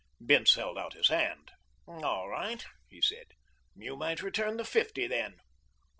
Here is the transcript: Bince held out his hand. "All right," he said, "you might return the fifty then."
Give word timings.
Bince 0.25 0.55
held 0.55 0.79
out 0.79 0.93
his 0.95 1.09
hand. 1.09 1.51
"All 1.85 2.27
right," 2.27 2.65
he 2.89 3.01
said, 3.03 3.35
"you 3.75 3.95
might 3.95 4.23
return 4.23 4.57
the 4.57 4.65
fifty 4.65 5.05
then." 5.05 5.41